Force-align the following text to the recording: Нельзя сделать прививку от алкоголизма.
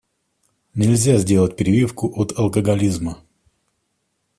Нельзя 0.73 1.17
сделать 1.17 1.55
прививку 1.55 2.11
от 2.19 2.33
алкоголизма. 2.35 3.19